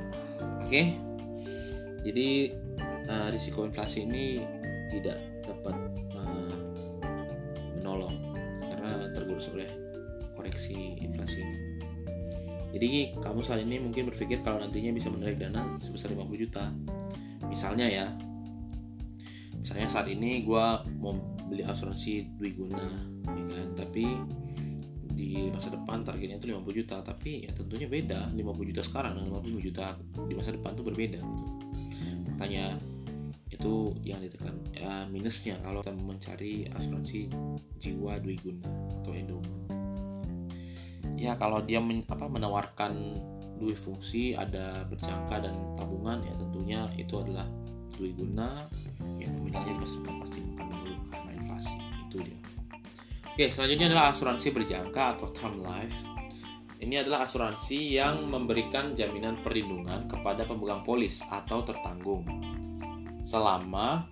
Oke? 0.64 0.68
Okay? 0.68 0.86
jadi 2.00 2.56
uh, 3.08 3.28
risiko 3.28 3.68
inflasi 3.68 4.08
ini 4.08 4.40
tidak 4.88 5.20
dapat 5.44 5.76
uh, 6.16 6.54
menolong 7.76 8.16
karena 8.58 9.12
tergerus 9.12 9.52
oleh 9.52 9.68
koreksi 10.34 10.96
inflasi. 11.00 11.44
Ini 11.44 11.58
jadi 12.70 12.90
kamu 13.18 13.40
saat 13.42 13.66
ini 13.66 13.82
mungkin 13.82 14.08
berpikir 14.08 14.40
kalau 14.46 14.62
nantinya 14.62 14.94
bisa 14.94 15.10
menarik 15.10 15.36
dana 15.42 15.76
sebesar 15.82 16.14
50 16.14 16.44
juta. 16.48 16.70
Misalnya 17.50 17.86
ya 17.90 18.06
misalnya 19.60 19.90
saat 19.90 20.08
ini 20.08 20.46
gue 20.46 20.66
mau 21.02 21.12
beli 21.50 21.66
asuransi 21.66 22.38
Dwiguna 22.38 22.86
ya 23.26 23.44
kan? 23.44 23.68
Tapi 23.74 24.04
di 25.30 25.46
masa 25.54 25.70
depan 25.70 26.02
targetnya 26.02 26.42
itu 26.42 26.50
50 26.50 26.78
juta 26.82 26.96
tapi 27.06 27.46
ya 27.46 27.54
tentunya 27.54 27.86
beda 27.86 28.34
50 28.34 28.70
juta 28.74 28.82
sekarang 28.82 29.14
dan 29.14 29.30
50 29.30 29.62
juta 29.62 29.94
di 30.26 30.34
masa 30.34 30.50
depan 30.50 30.74
itu 30.74 30.82
berbeda 30.82 31.18
gitu. 31.22 31.44
Makanya 32.34 32.74
itu 33.50 33.94
yang 34.02 34.18
ditekan 34.18 34.58
ya, 34.74 35.06
minusnya 35.06 35.54
kalau 35.62 35.86
kita 35.86 35.94
mencari 35.94 36.66
asuransi 36.74 37.30
jiwa 37.78 38.18
dua 38.18 38.34
guna 38.42 38.66
atau 39.02 39.12
endowment 39.14 39.70
ya 41.20 41.36
kalau 41.36 41.60
dia 41.60 41.78
men, 41.78 42.02
apa 42.08 42.26
menawarkan 42.26 43.20
dua 43.60 43.76
fungsi 43.76 44.32
ada 44.32 44.88
berjangka 44.88 45.44
dan 45.44 45.54
tabungan 45.76 46.24
ya 46.24 46.32
tentunya 46.40 46.80
itu 46.96 47.14
adalah 47.20 47.44
dua 48.00 48.08
guna. 48.16 48.48
Ya 49.20 49.28
nominalnya 49.28 49.76
di 49.76 49.80
masa 49.84 49.94
depan 50.00 50.16
pasti 50.24 50.40
akan 50.56 50.66
menurun 50.72 51.00
karena 51.12 51.30
inflasi. 51.36 51.76
Itu 52.08 52.16
dia 52.24 52.36
Oke, 53.30 53.46
selanjutnya 53.46 53.94
adalah 53.94 54.10
asuransi 54.10 54.48
berjangka 54.50 55.16
atau 55.16 55.30
term 55.30 55.62
life. 55.62 55.94
Ini 56.80 57.04
adalah 57.04 57.28
asuransi 57.28 58.00
yang 58.00 58.26
memberikan 58.26 58.96
jaminan 58.96 59.38
perlindungan 59.44 60.08
kepada 60.08 60.48
pemegang 60.48 60.80
polis 60.80 61.20
atau 61.28 61.60
tertanggung 61.60 62.24
selama 63.20 64.08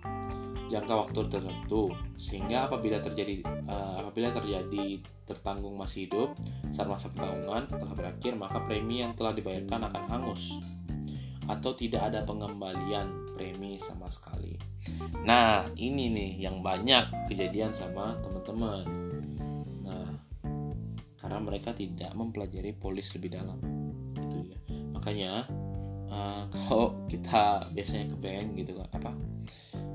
jangka 0.69 0.93
waktu 0.93 1.19
tertentu 1.25 1.89
sehingga 2.13 2.69
apabila 2.69 3.01
terjadi 3.01 3.41
uh, 3.65 4.05
apabila 4.05 4.29
terjadi 4.29 5.01
tertanggung 5.25 5.73
masih 5.73 6.05
hidup 6.05 6.37
saat 6.69 6.85
masa 6.85 7.09
pertanggungan 7.09 7.65
telah 7.73 7.93
berakhir 7.97 8.37
maka 8.37 8.61
premi 8.61 9.01
yang 9.01 9.17
telah 9.17 9.33
dibayarkan 9.33 9.89
akan 9.89 10.03
hangus 10.05 10.53
atau 11.49 11.73
tidak 11.73 12.13
ada 12.13 12.21
pengembalian 12.21 13.28
premi 13.39 13.79
sama 13.79 14.11
sekali. 14.11 14.59
Nah, 15.23 15.63
ini 15.79 16.11
nih 16.11 16.31
yang 16.43 16.59
banyak 16.59 17.31
kejadian 17.31 17.71
sama 17.71 18.19
teman-teman. 18.19 19.09
Karena 21.19 21.45
mereka 21.45 21.75
tidak 21.75 22.15
mempelajari 22.15 22.71
polis 22.71 23.11
lebih 23.13 23.35
dalam. 23.35 23.59
Itu 24.15 24.49
ya. 24.49 24.57
Makanya 24.95 25.45
uh, 26.07 26.47
kalau 26.47 27.05
kita 27.11 27.69
biasanya 27.75 28.15
ke 28.15 28.17
bank 28.17 28.47
gitu 28.55 28.79
kan 28.79 28.87
apa? 28.95 29.11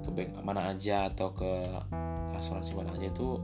Ke 0.05 0.11
bank 0.13 0.37
mana 0.45 0.77
aja 0.77 1.09
atau 1.09 1.33
ke 1.33 1.53
asuransi 2.37 2.77
mana 2.77 2.93
aja 2.93 3.09
itu 3.09 3.41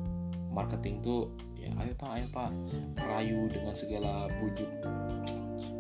marketing 0.53 1.01
tuh 1.01 1.33
ya 1.57 1.73
ayo 1.81 1.93
pak 1.97 2.11
ayo 2.21 2.27
pak. 2.31 2.51
Rayu 3.01 3.49
dengan 3.49 3.73
segala 3.73 4.29
bujuk 4.39 4.71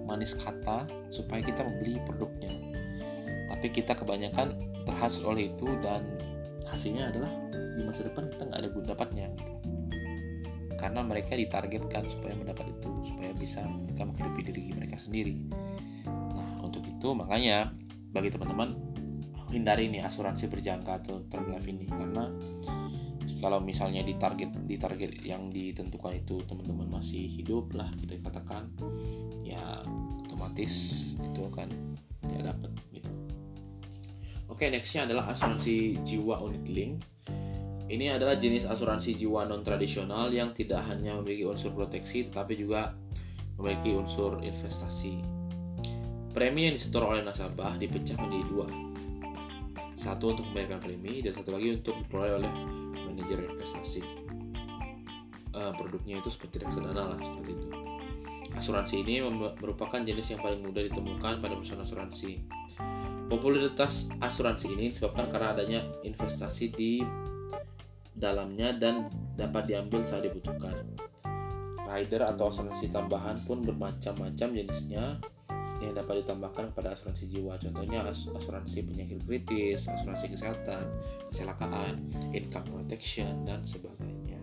manis 0.08 0.34
kata 0.34 0.88
supaya 1.12 1.44
kita 1.44 1.62
membeli 1.62 2.00
produknya 2.08 2.69
tapi 3.60 3.76
kita 3.76 3.92
kebanyakan 3.92 4.56
terhasil 4.88 5.20
oleh 5.28 5.52
itu 5.52 5.68
dan 5.84 6.00
hasilnya 6.64 7.12
adalah 7.12 7.28
di 7.76 7.84
masa 7.84 8.08
depan 8.08 8.24
kita 8.32 8.48
nggak 8.48 8.56
ada 8.56 8.70
dapatnya 8.72 9.28
gitu. 9.36 9.52
Karena 10.80 11.04
mereka 11.04 11.36
ditargetkan 11.36 12.08
supaya 12.08 12.32
mendapat 12.40 12.72
itu 12.72 12.88
supaya 13.04 13.36
bisa 13.36 13.60
mereka 13.68 14.08
menghidupi 14.08 14.40
diri 14.48 14.72
mereka 14.72 14.96
sendiri. 14.96 15.36
Nah 16.08 16.64
untuk 16.64 16.88
itu 16.88 17.12
makanya 17.12 17.76
bagi 18.16 18.32
teman-teman 18.32 18.80
hindari 19.52 19.92
nih 19.92 20.08
asuransi 20.08 20.48
berjangka 20.48 21.04
atau 21.04 21.20
term 21.28 21.52
life 21.52 21.68
ini. 21.68 21.84
Karena 21.84 22.32
kalau 23.44 23.60
misalnya 23.60 24.00
di 24.00 24.16
target 24.16 24.56
di 24.64 24.80
target 24.80 25.20
yang 25.20 25.52
ditentukan 25.52 26.16
itu 26.16 26.40
teman-teman 26.48 26.88
masih 26.96 27.28
hidup 27.28 27.76
lah 27.76 27.92
kita 28.00 28.16
katakan 28.24 28.72
ya 29.44 29.84
otomatis 30.24 30.72
itu 31.20 31.44
kan 31.52 31.68
tidak 32.24 32.56
dapat 32.56 32.72
oke 34.60 34.68
nextnya 34.68 35.08
adalah 35.08 35.32
asuransi 35.32 36.04
jiwa 36.04 36.36
unit 36.44 36.68
link. 36.68 37.00
Ini 37.88 38.20
adalah 38.20 38.36
jenis 38.36 38.68
asuransi 38.68 39.16
jiwa 39.16 39.48
non 39.48 39.64
tradisional 39.64 40.28
yang 40.28 40.52
tidak 40.52 40.84
hanya 40.84 41.16
memiliki 41.16 41.48
unsur 41.48 41.72
proteksi 41.72 42.28
tetapi 42.28 42.60
juga 42.60 42.92
memiliki 43.56 43.96
unsur 43.96 44.36
investasi. 44.44 45.16
Premi 46.36 46.68
yang 46.68 46.76
disetor 46.76 47.08
oleh 47.08 47.24
nasabah 47.24 47.80
dipecah 47.80 48.20
menjadi 48.20 48.44
dua. 48.52 48.68
Satu 49.96 50.36
untuk 50.36 50.44
membayarkan 50.52 50.84
premi 50.84 51.24
dan 51.24 51.32
satu 51.32 51.56
lagi 51.56 51.80
untuk 51.80 51.96
diperoleh 51.96 52.44
oleh 52.44 52.52
manajer 53.08 53.40
investasi. 53.40 54.04
Uh, 55.56 55.72
produknya 55.72 56.20
itu 56.20 56.28
seperti 56.28 56.60
reksadana 56.60 57.16
lah 57.16 57.18
seperti 57.24 57.56
itu. 57.56 57.68
Asuransi 58.52 59.08
ini 59.08 59.24
merupakan 59.56 60.04
jenis 60.04 60.36
yang 60.36 60.44
paling 60.44 60.60
mudah 60.60 60.84
ditemukan 60.84 61.40
pada 61.40 61.56
perusahaan 61.56 61.80
asuransi 61.80 62.59
popularitas 63.30 64.10
asuransi 64.18 64.74
ini 64.74 64.90
disebabkan 64.90 65.30
karena 65.30 65.54
adanya 65.54 65.80
investasi 66.02 66.74
di 66.74 66.98
dalamnya 68.10 68.74
dan 68.74 69.06
dapat 69.38 69.70
diambil 69.70 70.02
saat 70.02 70.26
dibutuhkan 70.26 70.74
rider 71.86 72.26
atau 72.26 72.50
asuransi 72.50 72.90
tambahan 72.90 73.38
pun 73.46 73.62
bermacam-macam 73.62 74.48
jenisnya 74.54 75.18
yang 75.80 75.96
dapat 75.96 76.22
ditambahkan 76.22 76.76
pada 76.76 76.92
asuransi 76.92 77.26
jiwa. 77.26 77.56
Contohnya 77.56 78.04
asuransi 78.06 78.84
penyakit 78.84 79.24
kritis, 79.24 79.88
asuransi 79.88 80.30
kesehatan, 80.30 80.84
kecelakaan, 81.32 81.94
income 82.36 82.68
protection, 82.68 83.48
dan 83.48 83.64
sebagainya. 83.64 84.38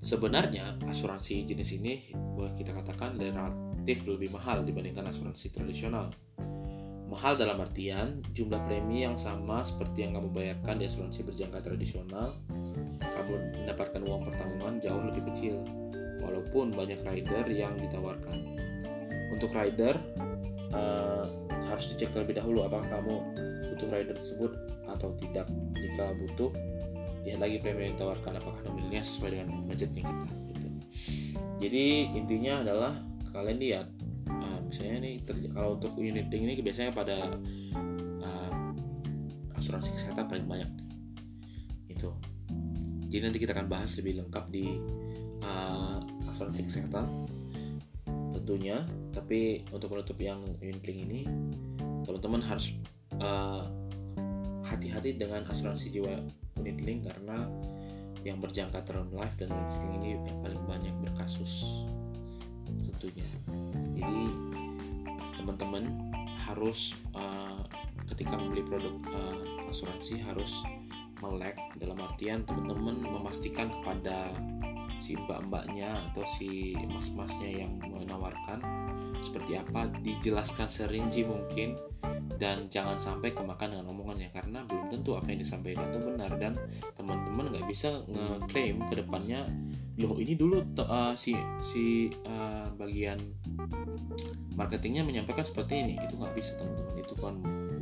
Sebenarnya 0.00 0.80
asuransi 0.84 1.46
jenis 1.46 1.70
ini 1.78 2.12
boleh 2.12 2.52
kita 2.58 2.74
katakan 2.74 3.14
relatif 3.20 4.04
lebih 4.10 4.34
mahal 4.34 4.66
dibandingkan 4.66 5.06
asuransi 5.06 5.54
tradisional. 5.54 6.10
Mahal 7.10 7.34
dalam 7.34 7.58
artian 7.58 8.22
jumlah 8.30 8.62
premi 8.70 9.02
yang 9.02 9.18
sama 9.18 9.66
seperti 9.66 10.06
yang 10.06 10.14
kamu 10.14 10.30
bayarkan 10.30 10.78
di 10.78 10.86
asuransi 10.86 11.26
berjangka 11.26 11.58
tradisional, 11.58 12.38
kamu 13.02 13.34
mendapatkan 13.66 13.98
uang 14.06 14.30
pertanggungan 14.30 14.78
jauh 14.78 15.02
lebih 15.02 15.26
kecil, 15.34 15.58
walaupun 16.22 16.70
banyak 16.70 17.02
rider 17.02 17.44
yang 17.50 17.74
ditawarkan 17.74 18.38
untuk 19.34 19.50
rider 19.56 19.96
uh, 20.70 21.26
harus 21.66 21.90
dicek 21.94 22.12
terlebih 22.12 22.36
dahulu 22.38 22.62
apakah 22.66 22.86
kamu 22.86 23.14
butuh 23.72 23.88
rider 23.88 24.14
tersebut 24.14 24.52
atau 24.86 25.16
tidak 25.16 25.48
jika 25.74 26.12
butuh 26.14 26.50
lihat 27.24 27.40
lagi 27.40 27.56
premi 27.60 27.88
yang 27.88 27.94
ditawarkan 27.96 28.36
apakah 28.36 28.60
nominalnya 28.68 29.04
sesuai 29.04 29.30
dengan 29.36 29.48
budgetnya 29.64 30.02
kita 30.04 30.28
gitu. 30.52 30.68
jadi 31.60 31.86
intinya 32.16 32.54
adalah 32.64 32.92
kalian 33.32 33.58
lihat 33.60 33.86
misalnya 34.70 34.96
nih 35.02 35.14
kalau 35.50 35.76
untuk 35.76 35.92
unit 35.98 36.30
link 36.30 36.42
ini 36.46 36.62
biasanya 36.62 36.94
pada 36.94 37.34
uh, 38.22 38.52
asuransi 39.58 39.90
kesehatan 39.92 40.30
paling 40.30 40.46
banyak 40.46 40.70
itu 41.90 42.08
jadi 43.10 43.26
nanti 43.26 43.42
kita 43.42 43.52
akan 43.58 43.66
bahas 43.66 43.90
lebih 43.98 44.22
lengkap 44.22 44.44
di 44.54 44.78
uh, 45.42 45.98
asuransi 46.30 46.62
kesehatan 46.70 47.26
tentunya. 48.30 48.86
Tapi 49.10 49.66
untuk 49.74 49.90
menutup 49.90 50.14
yang 50.22 50.38
unit 50.62 50.82
link 50.86 50.98
ini 51.10 51.20
teman-teman 52.06 52.40
harus 52.46 52.72
hati 53.20 53.76
hati-hati 54.70 55.18
dengan 55.18 55.44
asuransi 55.50 55.92
jiwa 55.92 56.14
unit 56.62 56.78
link 56.80 57.04
karena 57.04 57.44
yang 58.22 58.38
berjangka 58.38 58.86
term 58.86 59.10
life 59.10 59.34
dan 59.34 59.50
unit 59.50 59.74
link 59.82 59.92
ini 60.00 60.08
yang 60.14 60.38
paling 60.40 60.62
banyak 60.64 60.94
berkasus 61.02 61.84
tentunya. 62.70 63.26
Jadi 63.90 64.49
teman-teman 65.40 66.12
harus 66.44 66.94
uh, 67.16 67.64
ketika 68.12 68.36
membeli 68.36 68.60
produk 68.68 68.94
uh, 69.08 69.70
asuransi 69.72 70.20
harus 70.20 70.60
melek 71.20 71.56
dalam 71.76 72.00
artian 72.00 72.44
teman-teman 72.44 73.00
memastikan 73.00 73.68
kepada 73.68 74.32
si 75.00 75.16
mbak-mbaknya 75.16 76.12
atau 76.12 76.24
si 76.28 76.76
mas-masnya 76.88 77.64
yang 77.64 77.72
menawarkan 77.80 78.60
seperti 79.16 79.56
apa 79.56 79.88
dijelaskan 80.00 80.68
serinci 80.68 81.24
mungkin 81.24 81.76
dan 82.40 82.72
jangan 82.72 82.96
sampai 82.96 83.36
kemakan 83.36 83.76
dengan 83.76 83.92
omongannya. 83.92 84.32
Karena 84.32 84.64
belum 84.64 84.88
tentu 84.88 85.12
apa 85.12 85.28
yang 85.28 85.44
disampaikan 85.44 85.92
itu 85.92 86.00
benar 86.00 86.32
dan 86.40 86.56
teman-teman 86.96 87.52
nggak 87.52 87.68
bisa 87.68 88.00
ngeklaim 88.08 88.80
ke 88.88 88.94
depannya 88.96 89.44
loh 90.00 90.16
ini 90.16 90.32
dulu 90.32 90.64
uh, 90.80 91.12
si 91.12 91.36
si 91.60 92.08
uh, 92.24 92.72
bagian 92.74 93.20
marketingnya 94.56 95.04
menyampaikan 95.04 95.44
seperti 95.44 95.84
ini. 95.84 95.94
Itu 96.00 96.16
nggak 96.16 96.32
bisa 96.32 96.56
teman-teman. 96.56 96.94
Itu 96.96 97.14
kan 97.20 97.36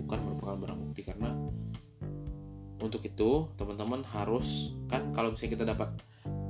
bukan 0.05 0.19
merupakan 0.27 0.57
barang 0.67 0.79
bukti 0.91 1.03
karena 1.07 1.31
untuk 2.79 3.03
itu 3.03 3.51
teman-teman 3.59 4.07
harus 4.15 4.75
kan 4.87 5.11
kalau 5.11 5.35
misalnya 5.35 5.53
kita 5.59 5.65
dapat 5.67 5.91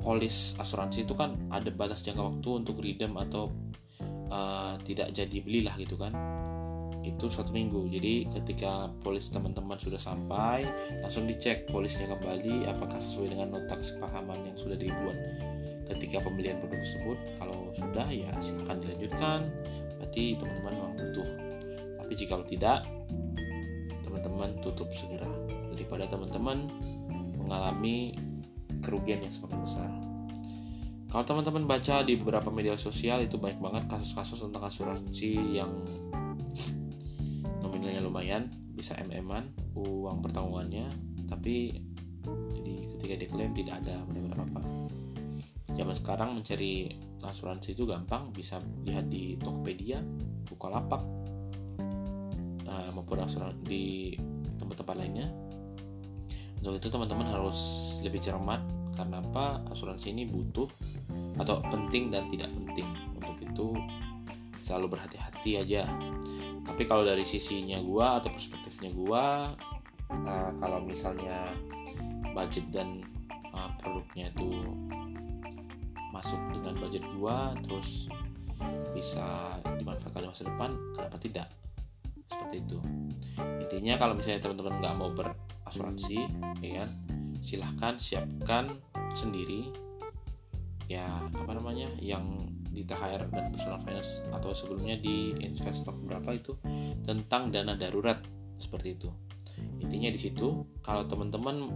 polis 0.04 0.56
asuransi 0.60 1.08
itu 1.08 1.16
kan 1.16 1.34
ada 1.48 1.72
batas 1.72 2.04
jangka 2.04 2.20
waktu 2.20 2.48
untuk 2.64 2.80
redeem 2.84 3.16
atau 3.16 3.48
uh, 4.28 4.76
tidak 4.84 5.12
jadi 5.12 5.38
belilah 5.40 5.74
gitu 5.80 5.96
kan. 5.96 6.12
Itu 7.00 7.32
satu 7.32 7.56
minggu. 7.56 7.88
Jadi 7.88 8.28
ketika 8.28 8.92
polis 9.00 9.32
teman-teman 9.32 9.80
sudah 9.80 9.96
sampai 9.96 10.68
langsung 11.00 11.24
dicek 11.24 11.64
polisnya 11.72 12.12
kembali 12.12 12.68
apakah 12.68 13.00
sesuai 13.00 13.32
dengan 13.32 13.56
nota 13.56 13.74
kesepahaman 13.80 14.52
yang 14.52 14.56
sudah 14.60 14.76
dibuat 14.76 15.16
ketika 15.88 16.20
pembelian 16.20 16.60
produk 16.60 16.78
tersebut 16.84 17.18
kalau 17.40 17.72
sudah 17.76 18.06
ya 18.08 18.30
silahkan 18.38 18.76
dilanjutkan 18.84 19.38
berarti 19.98 20.36
teman-teman 20.36 20.72
memang 20.76 20.94
butuh 20.94 21.28
tapi 22.00 22.12
jika 22.16 22.40
tidak 22.48 22.78
teman-teman 24.04 24.50
tutup 24.64 24.88
segera 24.96 25.28
daripada 25.72 26.08
teman-teman 26.08 26.66
mengalami 27.38 28.12
kerugian 28.82 29.24
yang 29.24 29.32
semakin 29.32 29.60
besar. 29.64 29.90
Kalau 31.08 31.24
teman-teman 31.24 31.64
baca 31.64 32.04
di 32.04 32.20
beberapa 32.20 32.52
media 32.52 32.76
sosial 32.76 33.24
itu 33.24 33.40
banyak 33.40 33.56
banget 33.56 33.84
kasus-kasus 33.88 34.44
tentang 34.44 34.68
asuransi 34.68 35.56
yang 35.56 35.72
nominalnya 37.64 38.04
lumayan, 38.04 38.52
bisa 38.76 38.92
MM-an 39.00 39.48
uang 39.72 40.20
pertanggungannya, 40.20 40.92
tapi 41.24 41.80
jadi 42.52 42.74
ketika 42.96 43.14
diklaim 43.24 43.52
tidak 43.56 43.80
ada 43.80 44.04
benar-benar 44.04 44.44
apa. 44.44 44.77
Zaman 45.78 45.94
sekarang 45.94 46.34
mencari 46.34 46.90
asuransi 47.22 47.78
itu 47.78 47.86
gampang, 47.86 48.34
bisa 48.34 48.58
lihat 48.82 49.06
di 49.06 49.38
Tokopedia, 49.38 50.02
Bukalapak, 50.50 51.06
nah, 52.66 52.90
maupun 52.90 53.22
asuransi 53.22 53.62
di 53.62 54.18
tempat-tempat 54.58 54.96
lainnya. 54.98 55.30
Untuk 56.58 56.82
itu 56.82 56.90
teman-teman 56.90 57.30
harus 57.30 57.58
lebih 58.02 58.18
cermat 58.18 58.58
karena 58.98 59.22
apa? 59.22 59.62
Asuransi 59.70 60.10
ini 60.10 60.26
butuh 60.26 60.66
atau 61.38 61.62
penting 61.70 62.10
dan 62.10 62.26
tidak 62.26 62.50
penting. 62.50 62.88
Untuk 63.14 63.38
itu 63.38 63.66
selalu 64.58 64.98
berhati-hati 64.98 65.62
aja. 65.62 65.86
Tapi 66.66 66.82
kalau 66.90 67.06
dari 67.06 67.22
sisinya 67.22 67.78
gua 67.78 68.18
atau 68.18 68.34
perspektifnya 68.34 68.90
gua 68.90 69.54
uh, 70.10 70.50
kalau 70.58 70.82
misalnya 70.82 71.54
budget 72.34 72.66
dan 72.74 73.06
uh, 73.54 73.70
produknya 73.78 74.34
itu 74.34 74.66
masuk 76.18 76.40
dengan 76.50 76.74
budget 76.82 77.06
gua 77.14 77.54
terus 77.62 78.10
bisa 78.90 79.54
dimanfaatkan 79.78 80.26
di 80.26 80.28
masa 80.28 80.44
depan 80.50 80.70
kenapa 80.98 81.16
tidak? 81.22 81.46
Seperti 82.26 82.56
itu. 82.60 82.78
Intinya 83.62 83.94
kalau 83.96 84.18
misalnya 84.18 84.42
teman-teman 84.42 84.82
nggak 84.82 84.94
mau 84.98 85.10
ber 85.14 85.32
asuransi 85.68 86.26
ya 86.64 86.82
kan 86.82 86.90
silahkan 87.38 87.94
siapkan 88.00 88.64
sendiri 89.12 89.70
ya 90.88 91.04
apa 91.36 91.52
namanya 91.52 91.86
yang 92.00 92.48
di 92.72 92.82
THR 92.84 93.28
dan 93.28 93.52
personal 93.52 93.80
finance 93.84 94.24
atau 94.32 94.56
sebelumnya 94.56 94.96
di 94.96 95.36
investor 95.44 95.92
berapa 95.92 96.30
itu 96.32 96.56
tentang 97.04 97.52
dana 97.52 97.76
darurat 97.76 98.20
seperti 98.56 98.96
itu. 98.96 99.08
Intinya 99.82 100.08
di 100.08 100.20
situ 100.20 100.64
kalau 100.80 101.04
teman-teman 101.06 101.68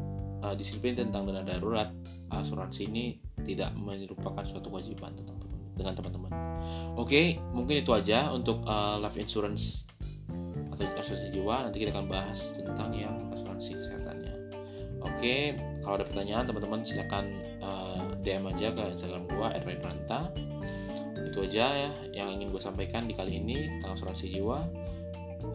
uh, 0.43 0.55
disiplin 0.55 0.95
tentang 0.95 1.27
dana 1.29 1.43
darurat 1.43 1.91
asuransi 2.31 2.89
ini 2.89 3.19
tidak 3.43 3.75
merupakan 3.77 4.43
suatu 4.43 4.71
kewajiban 4.71 5.15
tentang 5.15 5.37
teman 5.39 5.59
dengan 5.77 5.93
teman-teman. 5.97 6.33
Oke, 6.95 7.41
mungkin 7.53 7.81
itu 7.81 7.91
aja 7.97 8.31
untuk 8.31 8.63
uh, 8.69 9.01
life 9.01 9.17
insurance 9.17 9.89
atau 10.73 10.85
asuransi 10.97 11.33
jiwa. 11.33 11.69
Nanti 11.69 11.83
kita 11.83 11.93
akan 11.97 12.07
bahas 12.09 12.53
tentang 12.57 12.93
yang 12.93 13.15
asuransi 13.33 13.77
kesehatannya. 13.77 14.35
Oke, 15.03 15.59
kalau 15.83 15.99
ada 15.99 16.07
pertanyaan 16.07 16.45
teman-teman 16.47 16.81
silakan 16.87 17.25
uh, 17.65 18.15
DM 18.23 18.47
aja 18.53 18.71
ke 18.71 18.83
Instagram 18.95 19.27
gua 19.33 19.51
@raypranta. 19.59 20.31
Itu 21.33 21.49
aja 21.49 21.89
ya 21.89 21.91
yang 22.13 22.29
ingin 22.37 22.53
gue 22.53 22.61
sampaikan 22.61 23.09
di 23.09 23.17
kali 23.17 23.41
ini 23.41 23.81
tentang 23.81 23.97
asuransi 23.97 24.27
jiwa. 24.37 24.59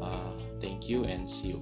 Uh, 0.02 0.34
thank 0.60 0.90
you 0.90 1.06
and 1.06 1.30
see 1.30 1.56
you. 1.56 1.62